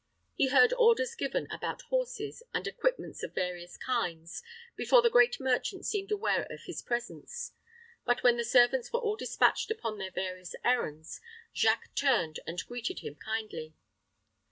[0.33, 4.41] He heard orders given about horses, and equipments of various kinds,
[4.75, 7.51] before the great merchant seemed aware of his presence.
[8.03, 11.21] But when the servants were all dispatched upon their various errands,
[11.53, 13.75] Jacques turned and greeted him kindly.